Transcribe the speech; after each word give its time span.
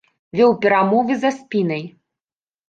Вёў 0.37 0.55
перамовы 0.63 1.17
за 1.25 1.31
спінай. 1.37 1.83